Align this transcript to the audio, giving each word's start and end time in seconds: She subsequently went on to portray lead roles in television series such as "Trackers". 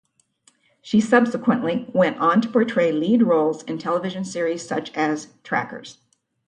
She 0.81 0.99
subsequently 0.99 1.87
went 1.93 2.17
on 2.17 2.41
to 2.41 2.49
portray 2.49 2.91
lead 2.91 3.21
roles 3.21 3.61
in 3.61 3.77
television 3.77 4.25
series 4.25 4.67
such 4.67 4.91
as 4.95 5.27
"Trackers". 5.43 5.99